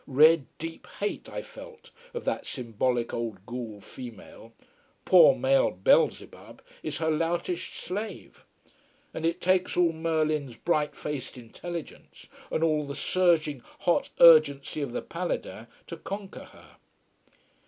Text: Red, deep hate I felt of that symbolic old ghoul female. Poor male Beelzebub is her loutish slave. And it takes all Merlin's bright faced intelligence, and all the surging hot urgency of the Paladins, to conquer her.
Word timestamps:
Red, 0.07 0.47
deep 0.57 0.87
hate 0.99 1.29
I 1.29 1.43
felt 1.43 1.91
of 2.15 2.25
that 2.25 2.47
symbolic 2.47 3.13
old 3.13 3.45
ghoul 3.45 3.81
female. 3.81 4.51
Poor 5.05 5.35
male 5.35 5.69
Beelzebub 5.69 6.63
is 6.81 6.97
her 6.97 7.11
loutish 7.11 7.79
slave. 7.79 8.43
And 9.13 9.27
it 9.27 9.39
takes 9.39 9.77
all 9.77 9.93
Merlin's 9.93 10.55
bright 10.57 10.95
faced 10.95 11.37
intelligence, 11.37 12.27
and 12.51 12.63
all 12.63 12.87
the 12.87 12.95
surging 12.95 13.61
hot 13.81 14.09
urgency 14.19 14.81
of 14.81 14.91
the 14.91 15.03
Paladins, 15.03 15.67
to 15.85 15.97
conquer 15.97 16.45
her. 16.45 16.77